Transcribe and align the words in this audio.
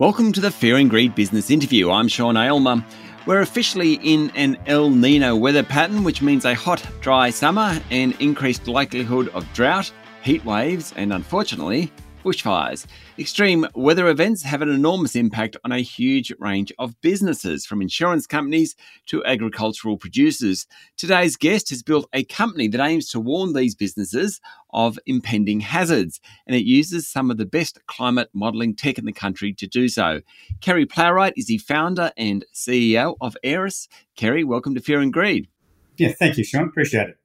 Welcome 0.00 0.32
to 0.32 0.40
the 0.40 0.50
Fear 0.50 0.78
and 0.78 0.88
Greed 0.88 1.14
Business 1.14 1.50
Interview. 1.50 1.90
I'm 1.90 2.08
Sean 2.08 2.34
Aylmer. 2.34 2.82
We're 3.26 3.42
officially 3.42 4.00
in 4.02 4.30
an 4.34 4.56
El 4.64 4.88
Nino 4.88 5.36
weather 5.36 5.62
pattern, 5.62 6.04
which 6.04 6.22
means 6.22 6.46
a 6.46 6.54
hot, 6.54 6.82
dry 7.02 7.28
summer 7.28 7.78
and 7.90 8.18
increased 8.18 8.66
likelihood 8.66 9.28
of 9.34 9.46
drought, 9.52 9.92
heat 10.22 10.42
waves, 10.42 10.94
and 10.96 11.12
unfortunately, 11.12 11.92
bushfires. 12.22 12.86
Extreme 13.18 13.66
weather 13.74 14.08
events 14.08 14.42
have 14.42 14.62
an 14.62 14.68
enormous 14.68 15.16
impact 15.16 15.56
on 15.64 15.72
a 15.72 15.80
huge 15.80 16.32
range 16.38 16.72
of 16.78 17.00
businesses, 17.00 17.66
from 17.66 17.82
insurance 17.82 18.26
companies 18.26 18.76
to 19.06 19.24
agricultural 19.24 19.96
producers. 19.96 20.66
Today's 20.96 21.36
guest 21.36 21.70
has 21.70 21.82
built 21.82 22.08
a 22.12 22.24
company 22.24 22.68
that 22.68 22.80
aims 22.80 23.10
to 23.10 23.20
warn 23.20 23.52
these 23.52 23.74
businesses 23.74 24.40
of 24.70 24.98
impending 25.06 25.60
hazards, 25.60 26.20
and 26.46 26.54
it 26.54 26.64
uses 26.64 27.08
some 27.08 27.30
of 27.30 27.36
the 27.36 27.46
best 27.46 27.78
climate 27.86 28.30
modelling 28.32 28.74
tech 28.74 28.98
in 28.98 29.04
the 29.04 29.12
country 29.12 29.52
to 29.54 29.66
do 29.66 29.88
so. 29.88 30.20
Kerry 30.60 30.86
Plowright 30.86 31.32
is 31.36 31.46
the 31.46 31.58
founder 31.58 32.12
and 32.16 32.44
CEO 32.54 33.16
of 33.20 33.36
Aeeris. 33.44 33.88
Kerry, 34.16 34.44
welcome 34.44 34.74
to 34.74 34.80
Fear 34.80 35.00
and 35.00 35.12
Greed. 35.12 35.48
Yeah, 35.96 36.12
thank 36.18 36.38
you, 36.38 36.44
Sean. 36.44 36.64
Appreciate 36.68 37.10
it. 37.10 37.19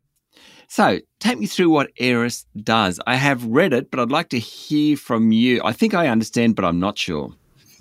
So, 0.68 1.00
take 1.20 1.40
me 1.40 1.46
through 1.46 1.70
what 1.70 1.92
Aeeris 2.00 2.46
does. 2.62 3.00
I 3.06 3.16
have 3.16 3.46
read 3.46 3.74
it, 3.74 3.92
but 3.92 4.00
I'd 4.00 4.12
like 4.12 4.30
to 4.30 4.40
hear 4.40 4.98
from 4.98 5.32
you. 5.32 5.62
I 5.64 5.72
think 5.72 5.94
I 5.94 6.08
understand, 6.08 6.56
but 6.56 6.66
I'm 6.66 6.80
not 6.80 6.98
sure. 6.98 7.34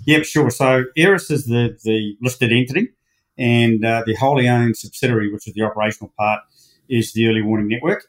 Yep, 0.05 0.23
sure. 0.23 0.49
So, 0.49 0.85
Aeeris 0.97 1.31
is 1.31 1.45
the, 1.45 1.77
the 1.83 2.15
listed 2.21 2.51
entity, 2.51 2.89
and 3.37 3.83
uh, 3.83 4.03
the 4.05 4.15
wholly 4.15 4.47
owned 4.47 4.77
subsidiary, 4.77 5.31
which 5.31 5.47
is 5.47 5.53
the 5.53 5.63
operational 5.63 6.13
part, 6.17 6.41
is 6.89 7.13
the 7.13 7.27
Early 7.27 7.41
Warning 7.41 7.67
Network. 7.67 8.05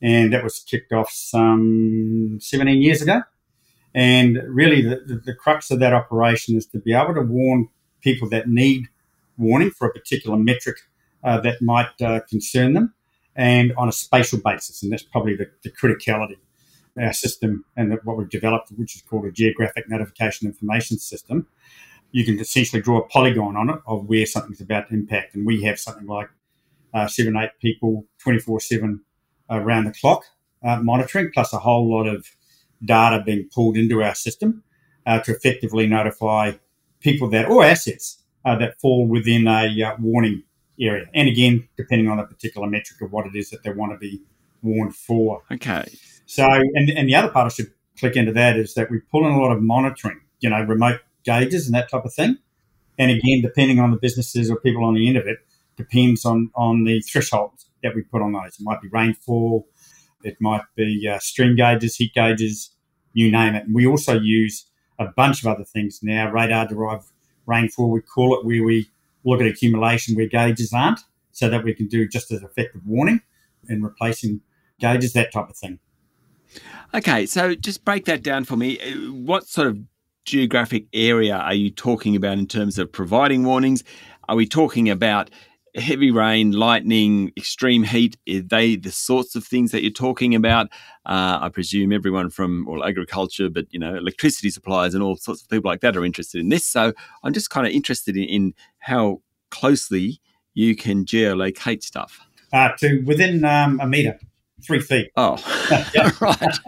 And 0.00 0.32
that 0.32 0.42
was 0.42 0.58
kicked 0.58 0.92
off 0.92 1.10
some 1.10 2.38
17 2.40 2.82
years 2.82 3.02
ago. 3.02 3.22
And 3.94 4.40
really, 4.48 4.82
the, 4.82 5.02
the, 5.06 5.16
the 5.16 5.34
crux 5.34 5.70
of 5.70 5.78
that 5.80 5.92
operation 5.92 6.56
is 6.56 6.66
to 6.68 6.78
be 6.78 6.94
able 6.94 7.14
to 7.14 7.20
warn 7.20 7.68
people 8.00 8.28
that 8.30 8.48
need 8.48 8.88
warning 9.36 9.70
for 9.70 9.88
a 9.88 9.92
particular 9.92 10.36
metric 10.36 10.76
uh, 11.22 11.40
that 11.40 11.62
might 11.62 12.00
uh, 12.00 12.20
concern 12.28 12.72
them 12.72 12.94
and 13.36 13.72
on 13.76 13.88
a 13.88 13.92
spatial 13.92 14.40
basis. 14.44 14.82
And 14.82 14.92
that's 14.92 15.02
probably 15.02 15.36
the, 15.36 15.50
the 15.62 15.70
criticality 15.70 16.36
our 17.00 17.12
system 17.12 17.64
and 17.76 17.98
what 18.04 18.16
we've 18.16 18.28
developed, 18.28 18.70
which 18.76 18.96
is 18.96 19.02
called 19.02 19.24
a 19.24 19.32
geographic 19.32 19.88
notification 19.88 20.46
information 20.46 20.98
system. 20.98 21.46
You 22.10 22.24
can 22.24 22.38
essentially 22.38 22.82
draw 22.82 22.98
a 22.98 23.08
polygon 23.08 23.56
on 23.56 23.70
it 23.70 23.80
of 23.86 24.06
where 24.06 24.26
something's 24.26 24.60
about 24.60 24.88
to 24.88 24.94
impact. 24.94 25.34
And 25.34 25.46
we 25.46 25.62
have 25.62 25.78
something 25.78 26.06
like 26.06 26.28
uh, 26.92 27.06
seven, 27.06 27.36
eight 27.36 27.50
people 27.60 28.04
24 28.18 28.60
7 28.60 29.00
around 29.48 29.84
the 29.84 29.92
clock 29.92 30.24
uh, 30.62 30.80
monitoring, 30.82 31.30
plus 31.32 31.52
a 31.52 31.58
whole 31.58 31.90
lot 31.90 32.06
of 32.06 32.26
data 32.84 33.22
being 33.24 33.48
pulled 33.54 33.76
into 33.76 34.02
our 34.02 34.14
system 34.14 34.62
uh, 35.06 35.20
to 35.20 35.34
effectively 35.34 35.86
notify 35.86 36.52
people 37.00 37.30
that, 37.30 37.48
or 37.48 37.64
assets 37.64 38.22
uh, 38.44 38.56
that 38.56 38.78
fall 38.80 39.06
within 39.06 39.46
a 39.46 39.82
uh, 39.82 39.96
warning 39.98 40.42
area. 40.80 41.06
And 41.14 41.28
again, 41.28 41.68
depending 41.76 42.08
on 42.08 42.16
the 42.16 42.24
particular 42.24 42.66
metric 42.66 43.00
of 43.00 43.12
what 43.12 43.26
it 43.26 43.34
is 43.34 43.50
that 43.50 43.62
they 43.62 43.70
want 43.70 43.92
to 43.92 43.98
be 43.98 44.22
warned 44.62 44.96
for. 44.96 45.42
Okay. 45.50 45.84
So, 46.26 46.44
and, 46.44 46.90
and 46.90 47.08
the 47.08 47.14
other 47.14 47.28
part 47.28 47.46
I 47.46 47.48
should 47.54 47.72
click 47.98 48.16
into 48.16 48.32
that 48.32 48.56
is 48.56 48.74
that 48.74 48.90
we 48.90 49.00
pull 49.10 49.26
in 49.26 49.32
a 49.32 49.40
lot 49.40 49.52
of 49.52 49.62
monitoring, 49.62 50.20
you 50.40 50.50
know, 50.50 50.62
remote 50.62 51.00
gauges 51.24 51.66
and 51.66 51.74
that 51.74 51.90
type 51.90 52.04
of 52.04 52.14
thing. 52.14 52.38
And 52.98 53.10
again, 53.10 53.42
depending 53.42 53.80
on 53.80 53.90
the 53.90 53.96
businesses 53.96 54.50
or 54.50 54.56
people 54.56 54.84
on 54.84 54.94
the 54.94 55.08
end 55.08 55.16
of 55.16 55.26
it, 55.26 55.38
depends 55.76 56.24
on, 56.24 56.50
on 56.54 56.84
the 56.84 57.00
thresholds 57.00 57.66
that 57.82 57.94
we 57.94 58.02
put 58.02 58.22
on 58.22 58.32
those. 58.32 58.58
It 58.58 58.62
might 58.62 58.80
be 58.80 58.88
rainfall, 58.88 59.66
it 60.22 60.36
might 60.40 60.62
be 60.76 61.08
uh, 61.08 61.18
stream 61.18 61.56
gauges, 61.56 61.96
heat 61.96 62.14
gauges, 62.14 62.70
you 63.12 63.30
name 63.30 63.54
it. 63.54 63.64
And 63.64 63.74
we 63.74 63.86
also 63.86 64.18
use 64.18 64.66
a 64.98 65.06
bunch 65.06 65.42
of 65.42 65.48
other 65.48 65.64
things 65.64 66.00
now, 66.02 66.30
radar 66.30 66.66
derived 66.66 67.06
rainfall, 67.46 67.90
we 67.90 68.00
call 68.00 68.38
it, 68.38 68.44
where 68.44 68.62
we 68.62 68.88
look 69.24 69.40
at 69.40 69.46
accumulation 69.46 70.14
where 70.14 70.28
gauges 70.28 70.72
aren't 70.72 71.00
so 71.32 71.48
that 71.48 71.64
we 71.64 71.74
can 71.74 71.88
do 71.88 72.06
just 72.06 72.30
as 72.30 72.42
effective 72.42 72.82
warning 72.86 73.20
and 73.68 73.82
replacing 73.82 74.40
gauges, 74.80 75.12
that 75.12 75.32
type 75.32 75.48
of 75.48 75.56
thing. 75.56 75.78
Okay, 76.94 77.24
so 77.26 77.54
just 77.54 77.84
break 77.84 78.04
that 78.04 78.22
down 78.22 78.44
for 78.44 78.56
me. 78.56 78.78
Uh, 78.78 79.12
what 79.12 79.46
sort 79.46 79.68
of 79.68 79.78
geographic 80.24 80.86
area 80.92 81.36
are 81.36 81.54
you 81.54 81.70
talking 81.70 82.14
about 82.14 82.38
in 82.38 82.46
terms 82.46 82.78
of 82.78 82.92
providing 82.92 83.44
warnings? 83.44 83.82
Are 84.28 84.36
we 84.36 84.46
talking 84.46 84.90
about 84.90 85.30
heavy 85.74 86.10
rain, 86.10 86.52
lightning, 86.52 87.32
extreme 87.36 87.82
heat? 87.82 88.16
Are 88.28 88.40
they 88.40 88.76
the 88.76 88.90
sorts 88.90 89.34
of 89.34 89.44
things 89.44 89.70
that 89.72 89.82
you're 89.82 89.90
talking 89.90 90.34
about? 90.34 90.68
Uh, 91.06 91.38
I 91.40 91.48
presume 91.48 91.92
everyone 91.92 92.30
from 92.30 92.66
well 92.68 92.84
agriculture, 92.84 93.48
but 93.48 93.66
you 93.70 93.78
know 93.78 93.94
electricity 93.94 94.50
suppliers 94.50 94.94
and 94.94 95.02
all 95.02 95.16
sorts 95.16 95.42
of 95.42 95.48
people 95.48 95.70
like 95.70 95.80
that 95.80 95.96
are 95.96 96.04
interested 96.04 96.40
in 96.40 96.48
this. 96.48 96.66
So 96.66 96.92
I'm 97.22 97.32
just 97.32 97.50
kind 97.50 97.66
of 97.66 97.72
interested 97.72 98.16
in, 98.16 98.24
in 98.24 98.54
how 98.78 99.22
closely 99.50 100.20
you 100.54 100.76
can 100.76 101.04
geolocate 101.04 101.82
stuff. 101.82 102.20
Uh, 102.52 102.70
to 102.78 103.02
within 103.06 103.44
um, 103.44 103.80
a 103.80 103.86
meter, 103.86 104.18
three 104.62 104.80
feet. 104.80 105.10
Oh, 105.16 105.36
right. 106.20 106.58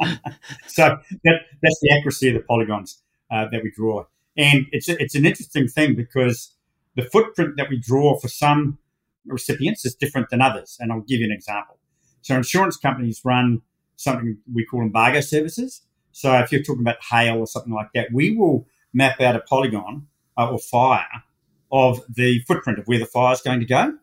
so 0.66 0.96
that, 1.24 1.40
that's 1.62 1.78
the 1.82 1.94
accuracy 1.98 2.28
of 2.28 2.34
the 2.34 2.40
polygons 2.40 3.02
uh, 3.30 3.46
that 3.52 3.62
we 3.62 3.70
draw, 3.70 4.06
and 4.36 4.66
it's 4.72 4.88
it's 4.88 5.14
an 5.14 5.26
interesting 5.26 5.68
thing 5.68 5.94
because 5.94 6.52
the 6.96 7.02
footprint 7.02 7.56
that 7.56 7.68
we 7.68 7.78
draw 7.78 8.18
for 8.18 8.28
some 8.28 8.78
recipients 9.26 9.84
is 9.84 9.94
different 9.94 10.30
than 10.30 10.40
others. 10.40 10.76
And 10.80 10.92
I'll 10.92 11.00
give 11.00 11.20
you 11.20 11.26
an 11.26 11.32
example. 11.32 11.78
So 12.22 12.36
insurance 12.36 12.76
companies 12.76 13.20
run 13.24 13.62
something 13.96 14.38
we 14.52 14.64
call 14.64 14.82
embargo 14.82 15.20
services. 15.20 15.82
So 16.12 16.32
if 16.38 16.52
you're 16.52 16.62
talking 16.62 16.82
about 16.82 16.96
hail 17.10 17.38
or 17.38 17.46
something 17.46 17.72
like 17.72 17.88
that, 17.94 18.08
we 18.12 18.36
will 18.36 18.66
map 18.92 19.20
out 19.20 19.36
a 19.36 19.40
polygon 19.40 20.06
uh, 20.38 20.50
or 20.50 20.58
fire 20.58 21.24
of 21.72 22.00
the 22.08 22.40
footprint 22.46 22.78
of 22.78 22.86
where 22.86 22.98
the 22.98 23.06
fire 23.06 23.32
is 23.32 23.40
going 23.40 23.60
to 23.60 23.66
go. 23.66 23.98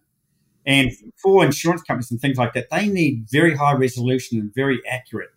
And 0.66 0.92
for 1.18 1.44
insurance 1.44 1.82
companies 1.82 2.12
and 2.12 2.20
things 2.20 2.38
like 2.38 2.54
that, 2.54 2.70
they 2.70 2.88
need 2.88 3.28
very 3.32 3.56
high 3.56 3.74
resolution 3.74 4.40
and 4.40 4.54
very 4.54 4.82
accurate 4.88 5.32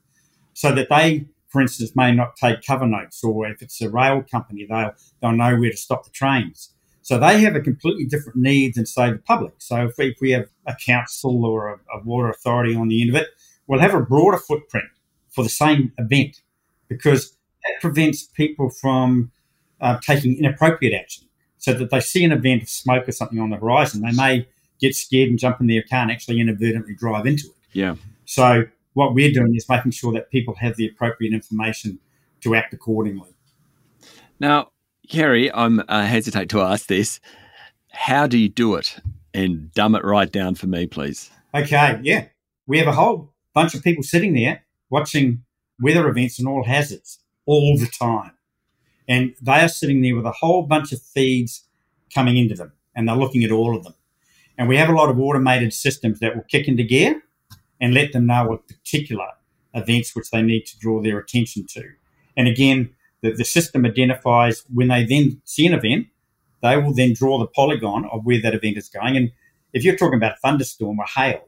so 0.53 0.75
that 0.75 0.89
they, 0.91 1.27
for 1.49 1.63
instance, 1.63 1.97
may 1.97 2.13
not 2.13 2.37
take 2.37 2.63
cover 2.67 2.87
notes 2.87 3.23
or 3.25 3.47
if 3.47 3.63
it's 3.63 3.81
a 3.81 3.89
rail 3.89 4.23
company, 4.23 4.67
they'll, 4.69 4.93
they'll 5.23 5.33
know 5.33 5.57
where 5.57 5.71
to 5.71 5.77
stop 5.77 6.05
the 6.05 6.11
trains. 6.11 6.74
So 7.05 7.19
they 7.19 7.39
have 7.41 7.55
a 7.55 7.61
completely 7.61 8.07
different 8.07 8.39
need 8.39 8.77
than, 8.77 8.87
say, 8.87 9.13
the 9.13 9.19
public. 9.19 9.53
So 9.59 9.89
if 9.89 9.99
we, 9.99 10.09
if 10.09 10.21
we 10.23 10.31
have 10.31 10.49
a 10.67 10.75
council 10.75 11.45
or 11.45 11.69
a, 11.69 11.99
a, 11.99 12.03
water 12.03 12.31
authority 12.31 12.75
on 12.75 12.89
the 12.89 13.03
end 13.03 13.11
of 13.11 13.17
it, 13.17 13.29
we'll 13.67 13.81
have 13.81 13.93
a 13.93 14.01
broader 14.01 14.39
footprint 14.39 14.89
for 15.29 15.45
the 15.45 15.51
same 15.51 15.93
event 15.99 16.41
because 16.89 17.37
that 17.63 17.83
prevents 17.83 18.23
people 18.23 18.71
from 18.71 19.31
uh, 19.83 19.99
taking 20.01 20.39
inappropriate 20.39 20.95
action. 20.95 21.25
So 21.59 21.75
that 21.75 21.91
they 21.91 22.01
see 22.01 22.25
an 22.25 22.33
event 22.33 22.63
of 22.63 22.71
smoke 22.71 23.07
or 23.07 23.13
something 23.13 23.39
on 23.39 23.51
the 23.51 23.59
horizon, 23.59 24.01
they 24.01 24.13
may 24.13 24.49
get 24.81 24.97
scared 24.97 25.29
and 25.29 25.39
jump 25.39 25.61
in 25.61 25.67
their 25.67 25.83
car 25.83 26.01
and 26.01 26.11
actually 26.11 26.41
inadvertently 26.41 26.95
drive 26.95 27.27
into 27.27 27.49
it. 27.49 27.57
Yeah. 27.75 27.97
So 28.25 28.65
what 28.95 29.13
we're 29.13 29.33
doing 29.33 29.55
is 29.55 29.69
making 29.69 29.91
sure 29.91 30.15
that 30.15 30.31
people 30.31 30.55
have 30.55 30.77
the 30.77 30.89
appropriate 30.89 31.35
information 31.35 31.99
to 32.41 32.55
act 32.55 32.73
accordingly. 32.73 33.29
Now, 34.41 34.71
Kerry, 35.09 35.53
I'm 35.53 35.83
uh, 35.89 36.05
hesitate 36.05 36.49
to 36.51 36.61
ask 36.61 36.87
this. 36.87 37.21
How 37.91 38.27
do 38.27 38.39
you 38.39 38.49
do 38.49 38.75
it? 38.75 38.99
And 39.33 39.73
dumb 39.73 39.95
it 39.95 40.05
right 40.05 40.31
down 40.31 40.55
for 40.55 40.67
me, 40.67 40.87
please. 40.87 41.31
Okay, 41.55 41.99
yeah. 42.03 42.27
We 42.67 42.79
have 42.79 42.89
a 42.89 42.93
whole 42.93 43.33
bunch 43.53 43.75
of 43.75 43.83
people 43.83 44.03
sitting 44.03 44.35
there 44.35 44.65
watching 44.91 45.43
weather 45.81 46.09
events 46.09 46.39
and 46.39 46.49
all 46.49 46.65
hazards 46.65 47.19
all 47.47 47.77
the 47.77 47.87
time. 47.87 48.33
And 49.09 49.35
they 49.43 49.61
are 49.61 49.69
sitting 49.69 50.01
there 50.03 50.17
with 50.17 50.25
a 50.25 50.33
whole 50.33 50.63
bunch 50.63 50.93
of 50.93 51.03
feeds 51.03 51.65
coming 52.15 52.37
into 52.37 52.55
them, 52.55 52.73
and 52.95 53.09
they're 53.09 53.17
looking 53.17 53.45
at 53.45 53.51
all 53.51 53.77
of 53.77 53.85
them. 53.85 53.95
And 54.57 54.69
we 54.69 54.77
have 54.77 54.89
a 54.89 54.95
lot 54.95 55.11
of 55.11 55.19
automated 55.19 55.73
systems 55.73 56.21
that 56.21 56.35
will 56.35 56.45
kick 56.45 56.69
into 56.69 56.85
gear 56.85 57.23
and 57.81 57.93
let 57.93 58.13
them 58.13 58.27
know 58.27 58.47
what 58.47 58.69
particular 58.69 59.27
events 59.75 60.15
which 60.15 60.31
they 60.31 60.43
need 60.43 60.65
to 60.67 60.79
draw 60.79 61.03
their 61.03 61.19
attention 61.19 61.67
to. 61.71 61.83
And 62.37 62.49
again, 62.49 62.95
the, 63.25 63.33
the 63.33 63.45
system 63.45 63.87
identifies 63.87 64.65
when 64.73 64.89
they 64.89 65.05
then 65.05 65.41
see 65.45 65.67
an 65.67 65.73
event, 65.73 66.09
they 66.63 66.77
will 66.77 66.93
then 66.93 67.15
draw 67.15 67.39
the 67.39 67.47
polygon 67.47 68.05
of 68.13 68.21
where 68.25 68.41
that 68.43 68.55
event 68.55 68.77
is 68.77 68.91
going. 68.91 69.17
And 69.17 69.33
if 69.73 69.83
you're 69.83 69.97
talking 69.97 70.19
about 70.19 70.33
a 70.33 70.37
thunderstorm 70.43 70.99
or 70.99 71.07
hail, 71.07 71.43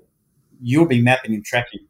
you'll 0.58 0.86
be 0.86 1.02
mapping 1.02 1.34
and 1.34 1.44
tracking 1.44 1.86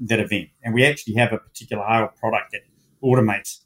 that 0.00 0.20
event. 0.20 0.50
And 0.62 0.74
we 0.74 0.84
actually 0.84 1.14
have 1.14 1.32
a 1.32 1.38
particular 1.38 1.82
hail 1.82 2.08
product 2.20 2.52
that 2.52 2.60
automates 3.02 3.60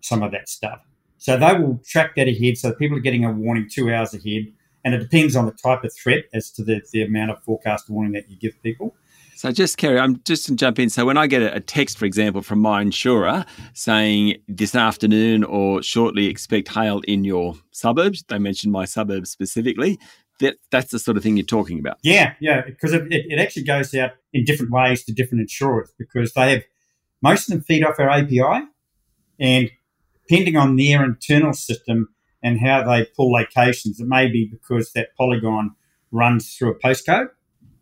some 0.00 0.22
of 0.22 0.32
that 0.32 0.48
stuff. 0.48 0.80
So 1.18 1.36
they 1.36 1.52
will 1.52 1.82
track 1.86 2.16
that 2.16 2.26
ahead. 2.26 2.56
So 2.56 2.72
people 2.72 2.96
are 2.96 3.02
getting 3.02 3.26
a 3.26 3.30
warning 3.30 3.68
two 3.70 3.92
hours 3.92 4.14
ahead. 4.14 4.50
And 4.86 4.94
it 4.94 4.98
depends 5.00 5.36
on 5.36 5.44
the 5.44 5.52
type 5.52 5.84
of 5.84 5.92
threat 5.92 6.24
as 6.32 6.50
to 6.52 6.64
the, 6.64 6.80
the 6.92 7.02
amount 7.02 7.32
of 7.32 7.42
forecast 7.44 7.90
warning 7.90 8.12
that 8.12 8.30
you 8.30 8.38
give 8.38 8.54
people. 8.62 8.96
So 9.40 9.50
just 9.50 9.78
Kerry, 9.78 9.98
I'm 9.98 10.20
just 10.24 10.44
to 10.48 10.54
jump 10.54 10.78
in. 10.78 10.90
So 10.90 11.06
when 11.06 11.16
I 11.16 11.26
get 11.26 11.40
a 11.40 11.60
text, 11.60 11.96
for 11.96 12.04
example, 12.04 12.42
from 12.42 12.58
my 12.58 12.82
insurer 12.82 13.46
saying 13.72 14.36
this 14.46 14.74
afternoon 14.74 15.44
or 15.44 15.82
shortly 15.82 16.26
expect 16.26 16.68
hail 16.68 17.00
in 17.08 17.24
your 17.24 17.54
suburbs, 17.70 18.22
they 18.28 18.38
mentioned 18.38 18.70
my 18.70 18.84
suburbs 18.84 19.30
specifically. 19.30 19.98
That 20.40 20.56
that's 20.70 20.90
the 20.90 20.98
sort 20.98 21.16
of 21.16 21.22
thing 21.22 21.38
you're 21.38 21.46
talking 21.46 21.78
about. 21.78 21.96
Yeah, 22.02 22.34
yeah, 22.38 22.60
because 22.66 22.92
it, 22.92 23.04
it, 23.10 23.38
actually 23.38 23.62
goes 23.62 23.94
out 23.94 24.10
in 24.34 24.44
different 24.44 24.72
ways 24.72 25.04
to 25.04 25.12
different 25.14 25.40
insurers 25.40 25.90
because 25.98 26.34
they 26.34 26.52
have 26.52 26.62
most 27.22 27.48
of 27.48 27.54
them 27.54 27.62
feed 27.62 27.82
off 27.82 27.98
our 27.98 28.10
API, 28.10 28.66
and 29.38 29.70
depending 30.28 30.56
on 30.56 30.76
their 30.76 31.02
internal 31.02 31.54
system 31.54 32.10
and 32.42 32.60
how 32.60 32.82
they 32.82 33.06
pull 33.16 33.32
locations, 33.32 34.00
it 34.00 34.06
may 34.06 34.28
be 34.28 34.44
because 34.44 34.92
that 34.92 35.16
polygon 35.16 35.76
runs 36.10 36.54
through 36.54 36.72
a 36.72 36.78
postcode. 36.78 37.28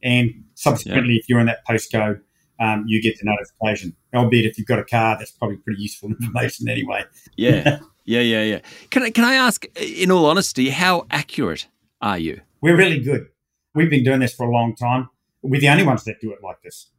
And 0.00 0.44
subsequently, 0.58 1.14
yeah. 1.14 1.20
if 1.20 1.28
you're 1.28 1.40
in 1.40 1.46
that 1.46 1.64
postcode, 1.66 2.20
um, 2.60 2.84
you 2.86 3.00
get 3.00 3.16
the 3.18 3.24
notification. 3.24 3.94
Albeit 4.14 4.44
if 4.44 4.58
you've 4.58 4.66
got 4.66 4.80
a 4.80 4.84
car, 4.84 5.16
that's 5.16 5.30
probably 5.30 5.56
pretty 5.58 5.80
useful 5.80 6.10
information 6.20 6.68
anyway. 6.68 7.04
Yeah, 7.36 7.78
yeah, 8.04 8.20
yeah, 8.20 8.42
yeah. 8.42 8.60
Can 8.90 9.04
I, 9.04 9.10
can 9.10 9.24
I 9.24 9.34
ask, 9.34 9.64
in 9.76 10.10
all 10.10 10.26
honesty, 10.26 10.70
how 10.70 11.06
accurate 11.10 11.68
are 12.00 12.18
you? 12.18 12.40
We're 12.60 12.76
really 12.76 13.00
good. 13.00 13.28
We've 13.74 13.90
been 13.90 14.02
doing 14.02 14.18
this 14.20 14.34
for 14.34 14.46
a 14.46 14.50
long 14.50 14.74
time. 14.74 15.08
We're 15.42 15.60
the 15.60 15.68
only 15.68 15.84
ones 15.84 16.02
that 16.04 16.20
do 16.20 16.32
it 16.32 16.38
like 16.42 16.60
this, 16.62 16.90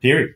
period. 0.00 0.34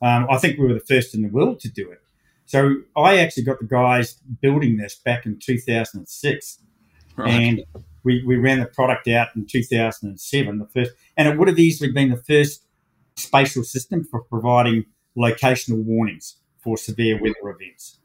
Um, 0.00 0.26
I 0.30 0.38
think 0.38 0.58
we 0.58 0.66
were 0.66 0.74
the 0.74 0.80
first 0.88 1.14
in 1.14 1.22
the 1.22 1.28
world 1.28 1.58
to 1.60 1.68
do 1.68 1.90
it. 1.90 1.98
So 2.46 2.76
I 2.96 3.18
actually 3.18 3.44
got 3.44 3.58
the 3.58 3.66
guys 3.66 4.14
building 4.40 4.76
this 4.76 5.00
back 5.04 5.26
in 5.26 5.38
2006. 5.38 6.58
Right. 7.16 7.30
And 7.30 7.64
we, 8.04 8.22
we 8.26 8.36
ran 8.36 8.60
the 8.60 8.66
product 8.66 9.08
out 9.08 9.28
in 9.36 9.46
2007, 9.46 10.58
the 10.58 10.66
first, 10.66 10.92
and 11.16 11.28
it 11.28 11.38
would 11.38 11.48
have 11.48 11.58
easily 11.58 11.92
been 11.92 12.10
the 12.10 12.16
first 12.16 12.66
spatial 13.16 13.62
system 13.62 14.04
for 14.04 14.22
providing 14.22 14.84
locational 15.16 15.82
warnings 15.82 16.36
for 16.62 16.76
severe 16.76 17.20
weather 17.20 17.34
events. 17.44 17.98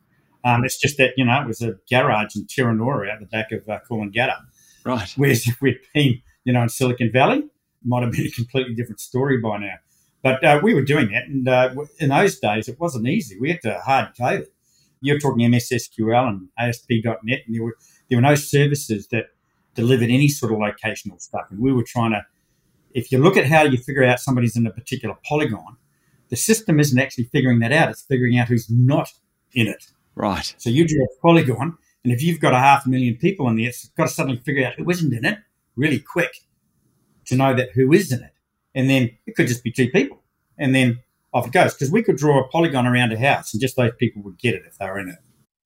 Um, 0.43 0.63
it's 0.63 0.79
just 0.79 0.97
that, 0.97 1.11
you 1.17 1.25
know, 1.25 1.41
it 1.41 1.47
was 1.47 1.61
a 1.61 1.75
garage 1.89 2.35
in 2.35 2.45
Terranora 2.45 3.11
out 3.11 3.19
the 3.19 3.25
back 3.25 3.51
of 3.51 3.67
uh, 3.67 3.79
Coolangatta. 3.89 4.37
Right. 4.85 5.11
Whereas 5.17 5.47
if 5.47 5.61
we'd 5.61 5.79
been, 5.93 6.21
you 6.45 6.53
know, 6.53 6.63
in 6.63 6.69
Silicon 6.69 7.11
Valley, 7.11 7.43
might 7.83 8.03
have 8.03 8.11
been 8.11 8.25
a 8.25 8.31
completely 8.31 8.73
different 8.73 8.99
story 8.99 9.39
by 9.39 9.57
now. 9.57 9.75
But 10.23 10.43
uh, 10.43 10.59
we 10.61 10.73
were 10.73 10.83
doing 10.83 11.11
that, 11.11 11.25
and 11.25 11.47
uh, 11.47 11.73
in 11.99 12.09
those 12.09 12.39
days, 12.39 12.67
it 12.67 12.79
wasn't 12.79 13.07
easy. 13.07 13.37
We 13.39 13.51
had 13.51 13.61
to 13.61 13.79
hard 13.79 14.09
code 14.17 14.41
it. 14.41 14.53
You're 14.99 15.19
talking 15.19 15.47
MSSQL 15.49 16.27
and 16.27 16.49
ASP.NET, 16.57 17.43
and 17.45 17.55
there 17.55 17.63
were 17.63 17.77
there 18.09 18.17
were 18.17 18.23
no 18.23 18.35
services 18.35 19.07
that 19.09 19.25
delivered 19.77 20.09
any 20.09 20.27
sort 20.27 20.51
of 20.51 20.57
locational 20.57 21.21
stuff. 21.21 21.45
And 21.49 21.59
we 21.59 21.71
were 21.71 21.83
trying 21.83 22.11
to, 22.11 22.25
if 22.91 23.11
you 23.11 23.19
look 23.19 23.37
at 23.37 23.45
how 23.45 23.63
you 23.63 23.77
figure 23.77 24.03
out 24.03 24.19
somebody's 24.19 24.57
in 24.57 24.67
a 24.67 24.71
particular 24.71 25.15
polygon, 25.23 25.77
the 26.29 26.35
system 26.35 26.79
isn't 26.81 26.99
actually 26.99 27.25
figuring 27.25 27.59
that 27.59 27.71
out. 27.71 27.89
It's 27.89 28.01
figuring 28.01 28.37
out 28.37 28.49
who's 28.49 28.69
not 28.69 29.13
in 29.53 29.67
it. 29.67 29.85
Right. 30.15 30.53
So 30.57 30.69
you 30.69 30.85
draw 30.85 31.05
a 31.05 31.21
polygon, 31.21 31.77
and 32.03 32.11
if 32.11 32.21
you've 32.21 32.41
got 32.41 32.53
a 32.53 32.59
half 32.59 32.85
a 32.85 32.89
million 32.89 33.15
people 33.15 33.47
in 33.47 33.55
there, 33.55 33.69
it's 33.69 33.87
got 33.89 34.07
to 34.07 34.13
suddenly 34.13 34.41
figure 34.43 34.67
out 34.67 34.73
who 34.73 34.89
isn't 34.89 35.13
in 35.13 35.23
it 35.23 35.37
really 35.77 35.99
quick 35.99 36.35
to 37.27 37.35
know 37.35 37.55
that 37.55 37.69
who 37.71 37.93
is 37.93 38.11
in 38.11 38.23
it. 38.23 38.33
And 38.75 38.89
then 38.89 39.11
it 39.25 39.35
could 39.35 39.47
just 39.47 39.63
be 39.63 39.71
two 39.71 39.89
people. 39.89 40.21
And 40.57 40.73
then 40.73 40.99
off 41.33 41.47
it 41.47 41.53
goes. 41.53 41.73
Because 41.73 41.91
we 41.91 42.03
could 42.03 42.17
draw 42.17 42.39
a 42.39 42.47
polygon 42.47 42.87
around 42.87 43.13
a 43.13 43.19
house 43.19 43.53
and 43.53 43.61
just 43.61 43.75
those 43.75 43.91
people 43.97 44.21
would 44.23 44.37
get 44.37 44.55
it 44.55 44.63
if 44.67 44.77
they 44.77 44.85
were 44.85 44.99
in 44.99 45.09
it. 45.09 45.19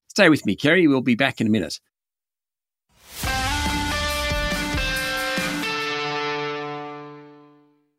Stay 0.09 0.29
with 0.29 0.45
me, 0.45 0.55
Kerry. 0.55 0.87
We'll 0.87 1.01
be 1.01 1.15
back 1.15 1.39
in 1.39 1.47
a 1.47 1.49
minute. 1.49 1.79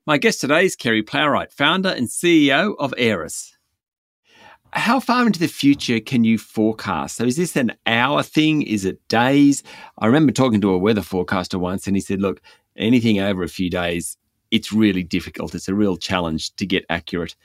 My 0.05 0.19
guest 0.19 0.41
today 0.41 0.65
is 0.65 0.75
Kerry 0.75 1.05
Plowright, 1.05 1.53
founder 1.53 1.91
and 1.91 2.09
CEO 2.09 2.75
of 2.81 2.93
Aeeris. 2.99 3.57
How 4.73 4.99
far 4.99 5.25
into 5.25 5.39
the 5.39 5.47
future 5.47 6.01
can 6.01 6.25
you 6.25 6.39
forecast? 6.39 7.15
So, 7.15 7.25
is 7.25 7.37
this 7.37 7.55
an 7.55 7.77
hour 7.87 8.25
thing? 8.25 8.63
Is 8.63 8.85
it 8.85 9.07
days? 9.07 9.63
I 9.99 10.07
remember 10.07 10.33
talking 10.33 10.61
to 10.63 10.71
a 10.71 10.79
weather 10.79 11.03
forecaster 11.03 11.57
once, 11.57 11.87
and 11.87 11.95
he 11.95 12.01
said, 12.01 12.21
Look, 12.21 12.41
anything 12.77 13.21
over 13.21 13.45
a 13.45 13.49
few 13.49 13.71
days, 13.71 14.17
it's 14.51 14.73
really 14.73 15.05
difficult. 15.05 15.55
It's 15.55 15.69
a 15.69 15.75
real 15.75 15.97
challenge 15.97 16.53
to 16.57 16.67
get 16.67 16.85
accurate 16.91 17.37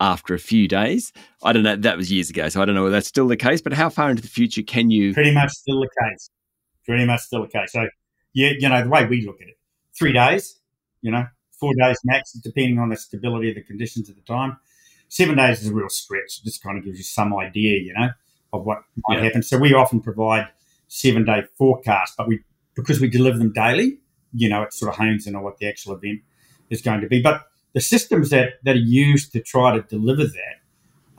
after 0.00 0.34
a 0.34 0.40
few 0.40 0.66
days. 0.66 1.12
I 1.44 1.52
don't 1.52 1.62
know. 1.62 1.76
That 1.76 1.96
was 1.96 2.10
years 2.10 2.30
ago, 2.30 2.48
so 2.48 2.60
I 2.60 2.64
don't 2.64 2.74
know 2.74 2.82
whether 2.82 2.96
that's 2.96 3.06
still 3.06 3.28
the 3.28 3.36
case. 3.36 3.62
But 3.62 3.74
how 3.74 3.90
far 3.90 4.10
into 4.10 4.22
the 4.22 4.28
future 4.28 4.62
can 4.62 4.90
you? 4.90 5.14
Pretty 5.14 5.32
much 5.32 5.52
still 5.52 5.78
the 5.78 5.88
case. 6.02 6.30
Pretty 6.84 7.04
much 7.04 7.20
still 7.20 7.42
the 7.42 7.48
case. 7.48 7.70
So, 7.70 7.86
yeah, 8.32 8.54
you 8.58 8.68
know, 8.68 8.82
the 8.82 8.90
way 8.90 9.06
we 9.06 9.24
look 9.24 9.40
at 9.40 9.46
it, 9.46 9.58
three 9.96 10.12
days, 10.12 10.58
you 11.00 11.12
know, 11.12 11.26
four 11.62 11.72
days 11.78 11.96
max, 12.04 12.32
depending 12.32 12.80
on 12.80 12.88
the 12.88 12.96
stability 12.96 13.50
of 13.50 13.54
the 13.54 13.62
conditions 13.62 14.10
at 14.10 14.16
the 14.16 14.22
time. 14.22 14.56
Seven 15.08 15.36
days 15.36 15.62
is 15.62 15.68
a 15.68 15.74
real 15.74 15.88
stretch. 15.88 16.40
It 16.40 16.44
just 16.44 16.60
kind 16.60 16.76
of 16.76 16.84
gives 16.84 16.98
you 16.98 17.04
some 17.04 17.32
idea, 17.36 17.78
you 17.78 17.94
know, 17.94 18.08
of 18.52 18.64
what 18.64 18.82
might 19.08 19.18
yeah. 19.18 19.24
happen. 19.24 19.42
So 19.44 19.58
we 19.58 19.72
often 19.72 20.00
provide 20.00 20.48
seven 20.88 21.24
day 21.24 21.44
forecasts, 21.56 22.14
but 22.18 22.26
we 22.26 22.40
because 22.74 23.00
we 23.00 23.08
deliver 23.08 23.38
them 23.38 23.52
daily, 23.52 23.98
you 24.34 24.48
know, 24.48 24.62
it 24.62 24.72
sort 24.72 24.90
of 24.90 24.98
hones 24.98 25.26
in 25.26 25.36
on 25.36 25.42
what 25.42 25.58
the 25.58 25.68
actual 25.68 25.94
event 25.94 26.20
is 26.70 26.82
going 26.82 27.00
to 27.00 27.06
be. 27.06 27.22
But 27.22 27.42
the 27.74 27.80
systems 27.80 28.30
that, 28.30 28.54
that 28.64 28.74
are 28.74 28.78
used 28.78 29.32
to 29.32 29.40
try 29.40 29.76
to 29.76 29.82
deliver 29.82 30.24
that, 30.24 30.56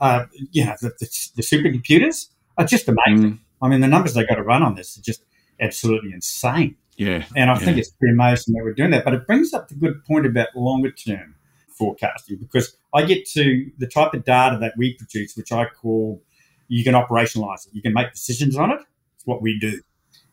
uh, 0.00 0.26
you 0.50 0.64
know, 0.64 0.74
the, 0.80 0.88
the, 1.00 1.30
the, 1.36 1.42
supercomputers 1.42 2.28
are 2.58 2.66
just 2.66 2.88
amazing. 2.88 3.34
Mm. 3.34 3.38
I 3.62 3.68
mean, 3.68 3.80
the 3.80 3.88
numbers 3.88 4.14
they 4.14 4.26
got 4.26 4.34
to 4.34 4.42
run 4.42 4.62
on 4.62 4.74
this 4.74 4.98
are 4.98 5.02
just 5.02 5.24
absolutely 5.60 6.12
insane. 6.12 6.76
Yeah. 6.96 7.24
And 7.36 7.50
I 7.50 7.54
yeah. 7.54 7.58
think 7.60 7.78
it's 7.78 7.90
pretty 7.90 8.12
amazing 8.12 8.54
that 8.54 8.64
we're 8.64 8.74
doing 8.74 8.90
that. 8.92 9.04
But 9.04 9.14
it 9.14 9.26
brings 9.26 9.52
up 9.52 9.68
the 9.68 9.74
good 9.74 10.04
point 10.04 10.26
about 10.26 10.48
longer 10.54 10.90
term 10.90 11.34
forecasting 11.68 12.38
because 12.38 12.76
I 12.94 13.04
get 13.04 13.26
to 13.30 13.70
the 13.78 13.86
type 13.86 14.14
of 14.14 14.24
data 14.24 14.58
that 14.60 14.74
we 14.76 14.94
produce, 14.94 15.36
which 15.36 15.52
I 15.52 15.66
call 15.66 16.22
you 16.68 16.84
can 16.84 16.94
operationalize 16.94 17.66
it, 17.66 17.74
you 17.74 17.82
can 17.82 17.92
make 17.92 18.12
decisions 18.12 18.56
on 18.56 18.70
it. 18.70 18.80
It's 19.16 19.26
what 19.26 19.42
we 19.42 19.58
do. 19.58 19.80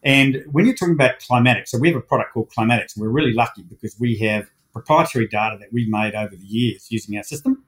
And 0.03 0.43
when 0.51 0.65
you're 0.65 0.75
talking 0.75 0.93
about 0.93 1.19
climatics, 1.19 1.69
so 1.69 1.77
we 1.77 1.89
have 1.89 1.97
a 1.97 2.01
product 2.01 2.33
called 2.33 2.49
Climatics, 2.49 2.95
and 2.95 3.03
we're 3.03 3.09
really 3.09 3.33
lucky 3.33 3.63
because 3.63 3.95
we 3.99 4.17
have 4.19 4.49
proprietary 4.73 5.27
data 5.27 5.57
that 5.59 5.71
we've 5.71 5.89
made 5.89 6.15
over 6.15 6.35
the 6.35 6.45
years 6.45 6.87
using 6.89 7.15
our 7.17 7.23
system 7.23 7.63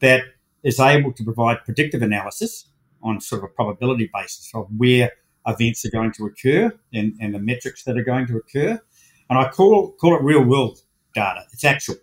that 0.00 0.22
is 0.62 0.80
able 0.80 1.12
to 1.12 1.24
provide 1.24 1.64
predictive 1.64 2.02
analysis 2.02 2.66
on 3.02 3.20
sort 3.20 3.42
of 3.42 3.50
a 3.50 3.52
probability 3.52 4.10
basis 4.12 4.50
of 4.54 4.68
where 4.76 5.12
events 5.46 5.84
are 5.84 5.90
going 5.90 6.12
to 6.12 6.26
occur 6.26 6.72
and, 6.92 7.14
and 7.20 7.34
the 7.34 7.38
metrics 7.38 7.84
that 7.84 7.96
are 7.96 8.04
going 8.04 8.26
to 8.26 8.36
occur. 8.36 8.80
And 9.28 9.38
I 9.38 9.48
call, 9.48 9.92
call 9.92 10.16
it 10.16 10.22
real 10.22 10.42
world 10.42 10.78
data. 11.14 11.44
It's 11.52 11.64
actual. 11.64 11.96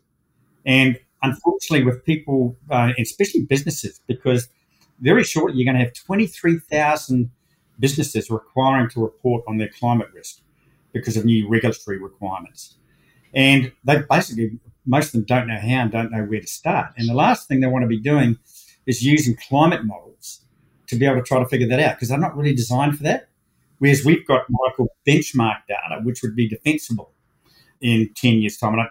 And 0.66 1.00
unfortunately, 1.22 1.86
with 1.86 2.04
people, 2.06 2.58
uh, 2.70 2.94
especially 2.98 3.42
businesses, 3.42 4.02
because 4.08 4.50
very 5.00 5.24
shortly 5.24 5.58
you're 5.58 5.72
going 5.72 5.78
to 5.78 5.86
have 5.86 5.94
23,000 5.94 7.30
businesses 7.80 8.30
requiring 8.30 8.90
to 8.92 9.02
report 9.02 9.44
on 9.48 9.58
their 9.58 9.70
climate 9.70 10.10
risk 10.14 10.42
because 10.94 11.18
of 11.18 11.26
new 11.26 11.50
regulatory 11.50 11.98
requirements. 11.98 12.76
And 13.34 13.72
they 13.84 14.02
basically, 14.10 14.60
most 14.86 15.08
of 15.08 15.12
them 15.14 15.24
don't 15.24 15.48
know 15.48 15.60
how 15.60 15.82
and 15.82 15.92
don't 15.92 16.12
know 16.12 16.24
where 16.24 16.40
to 16.40 16.48
start. 16.48 16.94
And 16.98 17.10
the 17.10 17.14
last 17.14 17.48
thing 17.48 17.60
they 17.60 17.68
want 17.68 17.84
to 17.84 17.88
be 17.88 18.00
doing 18.00 18.38
is 18.86 19.04
using 19.04 19.36
climate 19.36 19.86
models 19.86 20.42
to 20.88 20.96
be 20.96 21.06
able 21.06 21.18
to 21.18 21.24
try 21.24 21.40
to 21.40 21.48
figure 21.48 21.68
that 21.68 21.80
out 21.80 21.96
because 21.96 22.10
they're 22.10 22.18
not 22.18 22.38
really 22.38 22.54
designed 22.54 22.98
for 22.98 23.04
that. 23.04 23.30
Whereas 23.84 24.06
we've 24.06 24.26
got 24.26 24.46
Michael 24.50 24.96
benchmark 25.06 25.58
data, 25.68 26.00
which 26.04 26.22
would 26.24 26.38
be 26.38 26.48
defensible 26.48 27.12
in 27.82 28.10
10 28.16 28.36
years' 28.36 28.56
time. 28.56 28.72
And 28.72 28.84
I, 28.84 28.86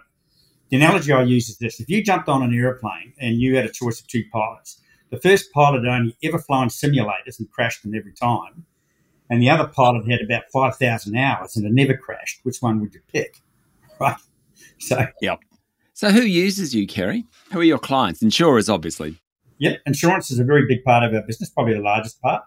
the 0.69 0.77
analogy 0.77 1.11
I 1.11 1.23
use 1.23 1.49
is 1.49 1.57
this 1.57 1.79
if 1.79 1.89
you 1.89 2.03
jumped 2.03 2.29
on 2.29 2.43
an 2.43 2.53
aeroplane 2.53 3.11
and 3.19 3.41
you 3.41 3.55
had 3.55 3.65
a 3.65 3.71
choice 3.71 3.99
of 3.99 4.05
two 4.05 4.23
pilots, 4.31 4.79
the 5.09 5.19
first 5.19 5.51
pilot 5.51 5.83
had 5.83 5.91
only 5.91 6.15
ever 6.23 6.37
flown 6.37 6.67
simulators 6.67 7.39
and 7.39 7.49
crashed 7.49 7.81
them 7.81 7.95
every 7.95 8.13
time, 8.13 8.67
and 9.31 9.41
the 9.41 9.49
other 9.49 9.67
pilot 9.67 10.07
had 10.07 10.21
about 10.21 10.43
5,000 10.53 11.17
hours 11.17 11.55
and 11.55 11.65
had 11.65 11.73
never 11.73 11.97
crashed. 11.97 12.41
Which 12.43 12.59
one 12.59 12.79
would 12.79 12.93
you 12.93 13.01
pick? 13.11 13.41
Right? 13.99 14.17
So, 14.77 15.07
yep. 15.21 15.39
So, 15.93 16.11
who 16.11 16.21
uses 16.21 16.75
you, 16.75 16.85
Kerry? 16.85 17.25
Who 17.51 17.61
are 17.61 17.63
your 17.63 17.79
clients? 17.79 18.21
Insurers, 18.21 18.69
obviously. 18.69 19.17
Yeah, 19.57 19.77
insurance 19.87 20.29
is 20.29 20.37
a 20.37 20.43
very 20.43 20.67
big 20.67 20.83
part 20.83 21.03
of 21.03 21.15
our 21.15 21.23
business, 21.23 21.49
probably 21.49 21.73
the 21.73 21.79
largest 21.79 22.21
part 22.21 22.43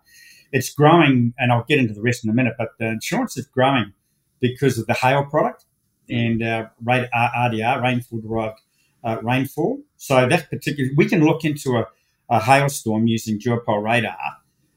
it's 0.52 0.70
growing, 0.70 1.34
and 1.38 1.52
I'll 1.52 1.64
get 1.64 1.78
into 1.78 1.94
the 1.94 2.02
rest 2.02 2.24
in 2.24 2.30
a 2.30 2.34
minute, 2.34 2.54
but 2.58 2.70
the 2.78 2.88
insurance 2.88 3.36
is 3.36 3.46
growing 3.46 3.92
because 4.40 4.78
of 4.78 4.86
the 4.86 4.94
hail 4.94 5.24
product 5.24 5.64
and 6.08 6.42
uh, 6.42 6.66
RDR, 6.84 7.82
rainfall 7.82 8.20
derived 8.20 8.60
uh, 9.04 9.18
rainfall. 9.22 9.80
So 9.96 10.28
that's 10.28 10.44
particular. 10.48 10.90
We 10.96 11.08
can 11.08 11.24
look 11.24 11.44
into 11.44 11.76
a, 11.76 11.86
a 12.28 12.40
hailstorm 12.40 13.06
using 13.06 13.38
geopol 13.38 13.82
radar 13.82 14.16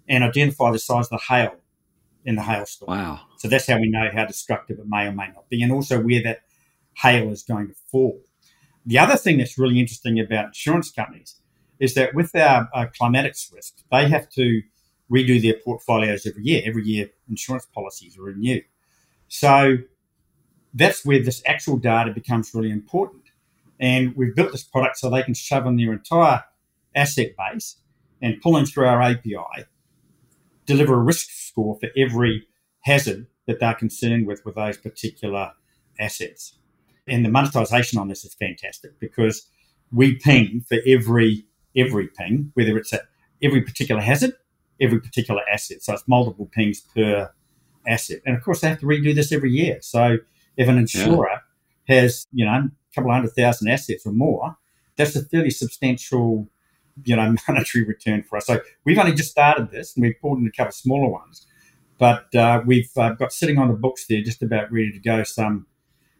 and 0.07 0.23
identify 0.23 0.71
the 0.71 0.79
size 0.79 1.05
of 1.05 1.19
the 1.19 1.33
hail 1.33 1.55
in 2.25 2.35
the 2.35 2.41
hailstorm. 2.41 2.97
Wow. 2.97 3.19
So 3.37 3.47
that's 3.47 3.67
how 3.67 3.79
we 3.79 3.89
know 3.89 4.09
how 4.13 4.25
destructive 4.25 4.79
it 4.79 4.85
may 4.87 5.07
or 5.07 5.11
may 5.11 5.27
not 5.27 5.49
be, 5.49 5.61
and 5.61 5.71
also 5.71 6.01
where 6.01 6.23
that 6.23 6.41
hail 6.95 7.31
is 7.31 7.43
going 7.43 7.67
to 7.67 7.75
fall. 7.91 8.19
The 8.85 8.97
other 8.97 9.15
thing 9.15 9.37
that's 9.37 9.57
really 9.57 9.79
interesting 9.79 10.19
about 10.19 10.47
insurance 10.47 10.91
companies 10.91 11.35
is 11.79 11.93
that 11.93 12.13
with 12.13 12.35
our 12.35 12.67
uh, 12.73 12.87
climatics 12.99 13.53
risk, 13.53 13.75
they 13.91 14.09
have 14.09 14.29
to 14.31 14.61
redo 15.11 15.41
their 15.41 15.55
portfolios 15.63 16.25
every 16.25 16.43
year. 16.43 16.61
Every 16.65 16.83
year, 16.83 17.09
insurance 17.29 17.65
policies 17.65 18.17
are 18.17 18.23
renewed. 18.23 18.63
So 19.27 19.77
that's 20.73 21.05
where 21.05 21.21
this 21.21 21.41
actual 21.45 21.77
data 21.77 22.11
becomes 22.11 22.53
really 22.53 22.71
important. 22.71 23.23
And 23.79 24.15
we've 24.15 24.35
built 24.35 24.51
this 24.51 24.63
product 24.63 24.97
so 24.97 25.09
they 25.09 25.23
can 25.23 25.33
shove 25.33 25.65
in 25.65 25.77
their 25.77 25.93
entire 25.93 26.43
asset 26.95 27.31
base 27.37 27.77
and 28.21 28.41
pull 28.41 28.57
in 28.57 28.65
through 28.65 28.87
our 28.87 29.01
API, 29.01 29.65
deliver 30.65 30.95
a 30.95 31.03
risk 31.03 31.29
score 31.29 31.77
for 31.79 31.89
every 31.97 32.47
hazard 32.81 33.27
that 33.47 33.59
they're 33.59 33.73
concerned 33.73 34.27
with 34.27 34.45
with 34.45 34.55
those 34.55 34.77
particular 34.77 35.53
assets. 35.99 36.55
And 37.07 37.25
the 37.25 37.29
monetization 37.29 37.97
on 37.97 38.07
this 38.07 38.23
is 38.23 38.35
fantastic 38.35 38.99
because 38.99 39.47
we 39.91 40.15
ping 40.15 40.63
for 40.67 40.77
every 40.85 41.45
every 41.75 42.07
ping, 42.07 42.51
whether 42.55 42.77
it's 42.77 42.93
a, 42.93 43.01
every 43.41 43.61
particular 43.61 44.01
hazard 44.01 44.33
every 44.81 44.99
particular 44.99 45.41
asset. 45.51 45.83
So 45.83 45.93
it's 45.93 46.07
multiple 46.07 46.49
pings 46.51 46.81
per 46.81 47.31
asset. 47.87 48.19
And 48.25 48.35
of 48.35 48.43
course, 48.43 48.61
they 48.61 48.69
have 48.69 48.79
to 48.79 48.85
redo 48.85 49.13
this 49.13 49.31
every 49.31 49.51
year. 49.51 49.79
So 49.81 50.17
if 50.57 50.67
an 50.67 50.77
insurer 50.77 51.41
yeah. 51.87 52.01
has, 52.01 52.27
you 52.31 52.45
know, 52.45 52.51
a 52.51 52.71
couple 52.95 53.11
of 53.11 53.15
hundred 53.15 53.31
thousand 53.31 53.69
assets 53.69 54.05
or 54.05 54.11
more, 54.11 54.57
that's 54.95 55.15
a 55.15 55.23
fairly 55.23 55.49
substantial, 55.49 56.47
you 57.03 57.15
know, 57.15 57.35
monetary 57.47 57.85
return 57.85 58.23
for 58.23 58.37
us. 58.37 58.47
So 58.47 58.61
we've 58.85 58.97
only 58.97 59.13
just 59.13 59.31
started 59.31 59.71
this 59.71 59.95
and 59.95 60.03
we've 60.03 60.19
pulled 60.21 60.39
in 60.39 60.47
a 60.47 60.51
couple 60.51 60.69
of 60.69 60.75
smaller 60.75 61.09
ones. 61.09 61.45
But 61.97 62.33
uh, 62.33 62.61
we've 62.65 62.89
uh, 62.95 63.11
got 63.13 63.33
sitting 63.33 63.57
on 63.57 63.67
the 63.67 63.73
books 63.73 64.05
there 64.07 64.21
just 64.21 64.41
about 64.41 64.71
ready 64.71 64.91
to 64.91 64.99
go 64.99 65.23
some 65.23 65.65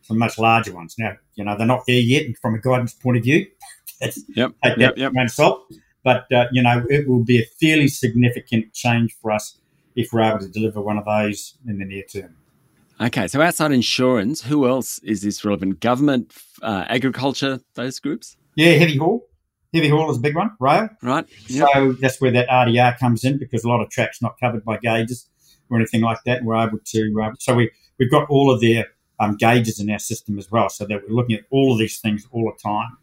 some 0.02 0.18
much 0.18 0.38
larger 0.40 0.74
ones. 0.74 0.96
Now, 0.98 1.14
you 1.36 1.44
know, 1.44 1.56
they're 1.58 1.68
not 1.68 1.84
there 1.88 2.00
yet 2.00 2.26
from 2.42 2.56
a 2.56 2.60
guidance 2.60 2.94
point 2.94 3.18
of 3.18 3.24
view. 3.24 3.46
yep. 4.02 4.16
Take 4.36 4.54
that 4.62 4.98
yep, 4.98 5.14
yep. 5.14 5.30
salt. 5.30 5.72
But, 6.04 6.32
uh, 6.32 6.46
you 6.52 6.62
know, 6.62 6.86
it 6.90 7.08
will 7.08 7.24
be 7.24 7.40
a 7.40 7.46
fairly 7.60 7.88
significant 7.88 8.74
change 8.74 9.16
for 9.22 9.32
us 9.32 9.60
if 9.96 10.14
we're 10.14 10.22
able 10.22 10.40
to 10.40 10.48
deliver 10.48 10.82
one 10.82 10.98
of 10.98 11.06
those 11.06 11.56
in 11.68 11.78
the 11.80 11.86
near 11.86 12.04
term. 12.04 12.36
Okay, 13.02 13.28
so 13.28 13.42
outside 13.42 13.72
insurance, 13.72 14.42
who 14.42 14.68
else 14.68 15.00
is 15.00 15.22
this 15.22 15.46
relevant? 15.46 15.80
Government, 15.80 16.34
uh, 16.62 16.86
agriculture, 16.90 17.62
those 17.76 18.00
groups? 18.00 18.36
Yeah, 18.56 18.72
heavy 18.72 18.98
haul. 18.98 19.26
Heavy 19.74 19.88
haul 19.88 20.10
is 20.12 20.18
a 20.18 20.20
big 20.20 20.36
one, 20.36 20.52
rail. 20.60 20.90
Right. 21.02 21.26
Yep. 21.48 21.68
So 21.74 21.92
that's 21.94 22.20
where 22.20 22.32
that 22.32 22.50
RDR 22.50 22.98
comes 22.98 23.24
in 23.24 23.38
because 23.38 23.64
a 23.64 23.70
lot 23.70 23.82
of 23.82 23.90
tracks 23.90 24.22
not 24.22 24.38
covered 24.40 24.66
by 24.66 24.80
gauges 24.80 25.30
or 25.70 25.78
anything 25.78 26.02
like 26.02 26.18
that. 26.26 26.40
And 26.40 26.48
we're 26.48 26.56
able 26.56 26.80
to, 26.84 27.22
uh, 27.24 27.32
so 27.40 27.54
we, 27.54 27.72
we've 28.00 28.12
got 28.12 28.30
all 28.30 28.52
of 28.52 28.60
their 28.60 28.88
um, 29.20 29.38
gauges 29.38 29.80
in 29.80 29.90
our 29.90 30.00
system 30.00 30.38
as 30.38 30.52
well, 30.52 30.70
so 30.70 30.86
that 30.86 31.02
we're 31.08 31.16
looking 31.16 31.36
at 31.36 31.44
all 31.52 31.72
of 31.72 31.80
these 31.80 32.00
things 32.00 32.28
all 32.32 32.46
the 32.46 32.62
time. 32.62 32.98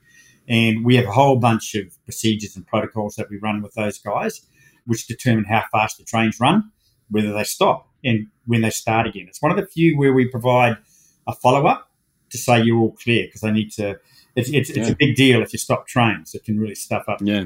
And 0.49 0.85
we 0.85 0.97
have 0.97 1.07
a 1.07 1.13
whole 1.13 1.37
bunch 1.37 1.75
of 1.75 2.03
procedures 2.05 2.57
and 2.57 2.67
protocols 2.67 3.17
that 3.17 3.29
we 3.29 3.39
run 3.39 3.63
with 3.63 3.75
those 3.75 3.99
guys, 3.99 4.43
which 4.87 5.07
determine 5.07 5.45
how 5.45 5.65
fast 5.73 5.99
the 5.99 6.05
trains 6.05 6.39
run, 6.41 6.71
whether 7.11 7.33
they 7.33 7.45
stop, 7.45 7.89
and 8.05 8.29
when 8.47 8.61
they 8.61 8.71
start 8.71 9.07
again. 9.07 9.27
It's 9.29 9.43
one 9.43 9.51
of 9.51 9.59
the 9.59 9.67
few 9.67 9.99
where 9.99 10.13
we 10.13 10.29
provide 10.29 10.79
a 11.27 11.35
follow 11.35 11.67
up 11.67 11.91
to 12.31 12.39
say 12.39 12.63
you're 12.63 12.79
all 12.79 12.93
clear 12.93 13.27
because 13.27 13.41
they 13.41 13.51
need 13.51 13.73
to. 13.73 13.99
It's, 14.37 14.51
it's, 14.51 14.71
yeah. 14.71 14.83
it's, 14.83 14.91
a 14.91 14.95
big 14.95 15.17
deal 15.17 15.43
if 15.43 15.53
you 15.53 15.59
stop 15.59 15.87
trains. 15.87 16.35
It 16.35 16.45
can 16.45 16.61
really 16.61 16.75
stuff 16.75 17.05
up 17.09 17.21
yeah. 17.23 17.45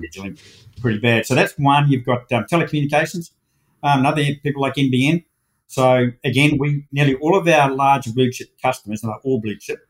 pretty 0.81 0.99
bad. 0.99 1.25
So 1.25 1.37
that's 1.37 1.57
one. 1.57 1.89
You've 1.89 2.05
got 2.05 2.31
um, 2.33 2.45
telecommunications. 2.51 3.31
Um, 3.83 4.01
another 4.01 4.23
people 4.43 4.61
like 4.61 4.75
NBN. 4.75 5.25
So 5.69 6.11
again, 6.25 6.59
we 6.59 6.87
nearly 6.91 7.15
all 7.15 7.39
of 7.39 7.47
our 7.47 7.71
large 7.71 8.13
blue 8.13 8.33
chip 8.33 8.49
customers, 8.61 9.05
not 9.05 9.21
all 9.23 9.41
blue 9.41 9.57
chip, 9.57 9.87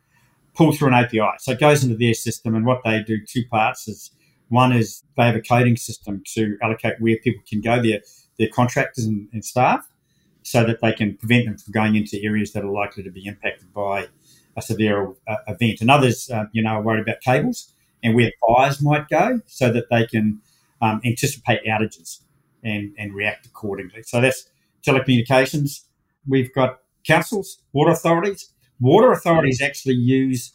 pull 0.61 0.73
through 0.73 0.89
an 0.89 0.95
API. 0.95 1.39
So 1.39 1.53
it 1.53 1.59
goes 1.59 1.83
into 1.83 1.97
their 1.97 2.13
system, 2.13 2.55
and 2.55 2.67
what 2.67 2.83
they 2.85 3.03
do 3.03 3.17
two 3.27 3.45
parts 3.51 3.89
is 3.89 4.11
one 4.51 4.73
is 4.73 5.03
they 5.17 5.25
have 5.25 5.35
a 5.35 5.41
coding 5.41 5.77
system 5.77 6.23
to 6.35 6.59
allocate 6.63 6.97
where 6.99 7.17
people 7.25 7.43
can 7.49 7.63
go, 7.63 7.83
their 7.83 8.01
their 8.39 8.49
contractors 8.49 9.07
and, 9.07 9.27
and 9.33 9.43
staff, 9.43 9.89
so 10.43 10.63
that 10.65 10.83
they 10.83 10.93
can 10.93 11.17
prevent 11.17 11.47
them 11.47 11.57
from 11.57 11.73
going 11.73 11.95
into 11.97 12.23
areas 12.23 12.53
that 12.53 12.63
are 12.63 12.71
likely 12.71 13.03
to 13.03 13.11
be 13.11 13.27
impacted 13.27 13.73
by 13.73 14.09
a 14.55 14.61
severe 14.61 15.15
uh, 15.27 15.37
event. 15.49 15.81
And 15.81 15.91
others, 15.91 16.29
uh, 16.31 16.45
you 16.53 16.63
know, 16.63 16.71
are 16.71 16.83
worried 16.83 17.01
about 17.01 17.21
cables 17.23 17.73
and 18.03 18.15
where 18.15 18.31
fires 18.47 18.83
might 18.83 19.09
go, 19.09 19.41
so 19.47 19.73
that 19.73 19.87
they 19.91 20.07
can 20.07 20.43
um, 20.83 21.01
anticipate 21.07 21.61
outages 21.65 22.19
and 22.63 22.93
and 22.99 23.15
react 23.15 23.47
accordingly. 23.47 24.03
So 24.03 24.21
that's 24.21 24.47
telecommunications. 24.87 25.85
We've 26.29 26.53
got 26.53 26.81
councils, 27.07 27.63
water 27.73 27.93
authorities. 27.93 28.53
Water 28.81 29.13
authorities 29.13 29.61
actually 29.61 29.95
use 29.95 30.53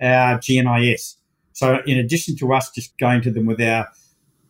our 0.00 0.38
GNIS. 0.40 1.16
So, 1.52 1.80
in 1.86 1.98
addition 1.98 2.36
to 2.36 2.52
us 2.52 2.70
just 2.70 2.96
going 2.98 3.22
to 3.22 3.30
them 3.30 3.46
with 3.46 3.60
our 3.60 3.88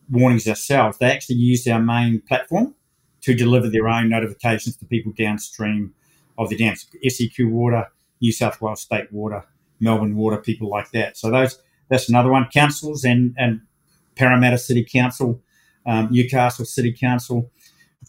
warnings 0.09 0.47
ourselves, 0.47 0.97
they 0.97 1.11
actually 1.11 1.37
use 1.37 1.67
our 1.67 1.79
main 1.79 2.21
platform 2.21 2.75
to 3.21 3.35
deliver 3.35 3.69
their 3.69 3.87
own 3.87 4.09
notifications 4.09 4.75
to 4.77 4.85
people 4.85 5.13
downstream 5.17 5.93
of 6.37 6.49
the 6.49 6.57
dams. 6.57 6.87
SEQ 7.07 7.49
Water, 7.49 7.87
New 8.21 8.31
South 8.31 8.61
Wales 8.61 8.81
State 8.81 9.11
Water, 9.11 9.45
Melbourne 9.79 10.15
Water, 10.15 10.37
people 10.37 10.69
like 10.69 10.91
that. 10.91 11.17
So 11.17 11.29
those 11.29 11.61
that's 11.89 12.09
another 12.09 12.31
one. 12.31 12.47
Councils 12.53 13.03
and 13.03 13.35
and 13.37 13.61
Parramatta 14.15 14.57
City 14.57 14.83
Council, 14.83 15.41
um, 15.85 16.09
Newcastle 16.11 16.65
City 16.65 16.91
Council, 16.91 17.49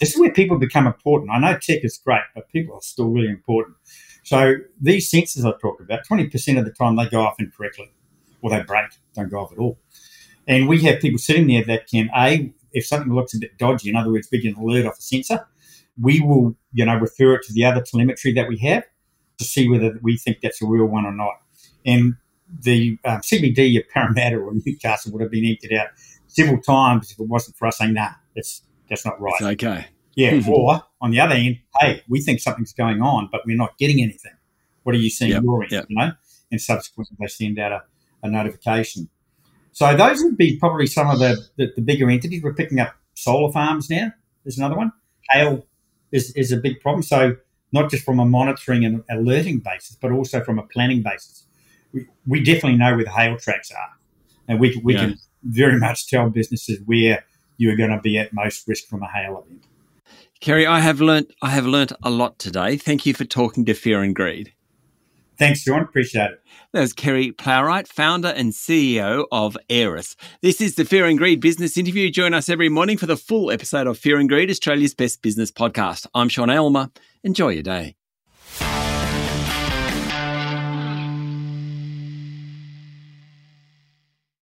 this 0.00 0.14
is 0.14 0.18
where 0.18 0.32
people 0.32 0.58
become 0.58 0.86
important. 0.86 1.30
I 1.30 1.38
know 1.38 1.58
tech 1.58 1.84
is 1.84 1.98
great, 1.98 2.22
but 2.34 2.48
people 2.48 2.74
are 2.74 2.82
still 2.82 3.08
really 3.08 3.28
important. 3.28 3.76
So 4.22 4.54
these 4.80 5.10
sensors 5.10 5.44
I 5.44 5.56
talked 5.58 5.80
about, 5.80 6.06
20% 6.06 6.58
of 6.58 6.64
the 6.64 6.70
time 6.70 6.96
they 6.96 7.08
go 7.08 7.22
off 7.22 7.34
incorrectly 7.38 7.92
or 8.40 8.50
they 8.50 8.62
break, 8.62 8.90
don't 9.14 9.30
go 9.30 9.40
off 9.40 9.52
at 9.52 9.58
all. 9.58 9.78
And 10.46 10.68
we 10.68 10.82
have 10.82 11.00
people 11.00 11.18
sitting 11.18 11.46
there 11.46 11.64
that 11.64 11.88
can, 11.88 12.10
A, 12.16 12.52
if 12.72 12.86
something 12.86 13.12
looks 13.12 13.34
a 13.34 13.38
bit 13.38 13.58
dodgy, 13.58 13.90
in 13.90 13.96
other 13.96 14.10
words, 14.10 14.28
we 14.30 14.40
get 14.40 14.56
an 14.56 14.62
alert 14.62 14.86
off 14.86 14.98
a 14.98 15.02
sensor, 15.02 15.46
we 16.00 16.20
will, 16.20 16.56
you 16.72 16.84
know, 16.84 16.96
refer 16.96 17.34
it 17.34 17.42
to 17.44 17.52
the 17.52 17.64
other 17.64 17.82
telemetry 17.82 18.32
that 18.32 18.48
we 18.48 18.58
have 18.58 18.84
to 19.38 19.44
see 19.44 19.68
whether 19.68 19.98
we 20.02 20.16
think 20.16 20.38
that's 20.42 20.62
a 20.62 20.66
real 20.66 20.86
one 20.86 21.04
or 21.04 21.12
not. 21.12 21.34
And 21.84 22.16
the 22.60 22.98
um, 23.04 23.20
CBD 23.20 23.78
of 23.78 23.88
Parramatta 23.88 24.36
or 24.36 24.52
Newcastle 24.66 25.12
would 25.12 25.22
have 25.22 25.30
been 25.30 25.44
emptied 25.44 25.74
out 25.74 25.88
several 26.26 26.60
times 26.60 27.10
if 27.10 27.18
it 27.18 27.28
wasn't 27.28 27.56
for 27.56 27.68
us 27.68 27.78
saying, 27.78 27.94
nah, 27.94 28.10
it's 28.34 28.62
that's 28.88 29.04
not 29.04 29.20
right. 29.20 29.34
It's 29.34 29.62
okay. 29.62 29.86
Yeah. 30.14 30.42
or 30.48 30.82
on 31.00 31.10
the 31.10 31.20
other 31.20 31.34
end, 31.34 31.58
hey, 31.80 32.02
we 32.08 32.20
think 32.20 32.40
something's 32.40 32.72
going 32.72 33.00
on, 33.02 33.28
but 33.30 33.42
we're 33.46 33.56
not 33.56 33.78
getting 33.78 34.02
anything. 34.02 34.32
What 34.82 34.94
are 34.94 34.98
you 34.98 35.10
seeing 35.10 35.32
yep, 35.32 35.42
your 35.42 35.62
end? 35.62 35.72
Yep. 35.72 35.86
You 35.88 35.96
know, 35.96 36.12
and 36.50 36.60
subsequently 36.60 37.16
they 37.18 37.26
send 37.28 37.58
out 37.58 37.72
a, 37.72 37.82
a, 38.22 38.30
notification. 38.30 39.08
So 39.72 39.96
those 39.96 40.22
would 40.22 40.36
be 40.36 40.58
probably 40.58 40.86
some 40.86 41.08
of 41.08 41.18
the, 41.18 41.36
the, 41.56 41.72
the 41.76 41.82
bigger 41.82 42.10
entities. 42.10 42.42
We're 42.42 42.54
picking 42.54 42.80
up 42.80 42.94
solar 43.14 43.52
farms 43.52 43.88
now. 43.88 44.12
There's 44.44 44.58
another 44.58 44.76
one. 44.76 44.92
Hail 45.30 45.64
is, 46.10 46.32
is 46.32 46.52
a 46.52 46.56
big 46.56 46.80
problem. 46.80 47.02
So 47.02 47.36
not 47.72 47.90
just 47.90 48.04
from 48.04 48.20
a 48.20 48.24
monitoring 48.24 48.84
and 48.84 49.02
alerting 49.10 49.58
basis, 49.60 49.96
but 50.00 50.12
also 50.12 50.44
from 50.44 50.58
a 50.58 50.62
planning 50.62 51.02
basis. 51.02 51.46
We, 51.92 52.06
we 52.26 52.42
definitely 52.42 52.76
know 52.76 52.94
where 52.94 53.04
the 53.04 53.10
hail 53.10 53.36
tracks 53.38 53.70
are, 53.70 53.90
and 54.48 54.60
we, 54.60 54.80
we 54.82 54.94
yeah. 54.94 55.00
can 55.00 55.18
very 55.42 55.78
much 55.78 56.08
tell 56.08 56.30
businesses 56.30 56.80
where 56.86 57.24
you 57.56 57.70
are 57.70 57.76
going 57.76 57.90
to 57.90 58.00
be 58.00 58.18
at 58.18 58.32
most 58.32 58.66
risk 58.66 58.86
from 58.88 59.02
a 59.02 59.08
hail 59.08 59.44
event. 59.44 59.66
Kerry, 60.42 60.66
I 60.66 60.80
have 60.80 61.00
learnt 61.00 61.32
I 61.40 61.50
have 61.50 61.66
learnt 61.66 61.92
a 62.02 62.10
lot 62.10 62.36
today. 62.40 62.76
Thank 62.76 63.06
you 63.06 63.14
for 63.14 63.24
talking 63.24 63.64
to 63.64 63.74
Fear 63.74 64.02
and 64.02 64.12
Greed. 64.12 64.52
Thanks, 65.38 65.62
John. 65.62 65.82
Appreciate 65.82 66.32
it. 66.32 66.42
There's 66.72 66.92
Kerry 66.92 67.30
Plowright, 67.30 67.86
founder 67.86 68.28
and 68.28 68.52
CEO 68.52 69.24
of 69.30 69.56
Aeeris. 69.70 70.16
This 70.40 70.60
is 70.60 70.74
the 70.74 70.84
Fear 70.84 71.06
and 71.06 71.16
Greed 71.16 71.40
business 71.40 71.78
interview. 71.78 72.10
Join 72.10 72.34
us 72.34 72.48
every 72.48 72.68
morning 72.68 72.98
for 72.98 73.06
the 73.06 73.16
full 73.16 73.52
episode 73.52 73.86
of 73.86 73.98
Fear 73.98 74.18
and 74.18 74.28
Greed, 74.28 74.50
Australia's 74.50 74.94
best 74.94 75.22
business 75.22 75.52
podcast. 75.52 76.08
I'm 76.12 76.28
Sean 76.28 76.50
Aylmer. 76.50 76.90
Enjoy 77.22 77.50
your 77.50 77.62
day. 77.62 77.94